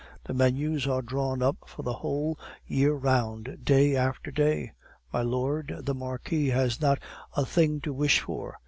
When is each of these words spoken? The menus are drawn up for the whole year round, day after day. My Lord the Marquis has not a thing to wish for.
The 0.25 0.33
menus 0.33 0.87
are 0.87 1.03
drawn 1.03 1.43
up 1.43 1.57
for 1.67 1.83
the 1.83 1.93
whole 1.93 2.39
year 2.65 2.91
round, 2.95 3.63
day 3.63 3.95
after 3.95 4.31
day. 4.31 4.71
My 5.13 5.21
Lord 5.21 5.79
the 5.83 5.93
Marquis 5.93 6.47
has 6.49 6.81
not 6.81 6.97
a 7.37 7.45
thing 7.45 7.81
to 7.81 7.93
wish 7.93 8.21
for. 8.21 8.57